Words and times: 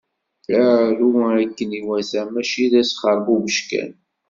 Aru 0.71 1.09
akken 1.41 1.71
iwata 1.79 2.21
mačči 2.33 2.65
d 2.71 2.73
asxerbubec 2.81 3.57
kan! 3.69 3.91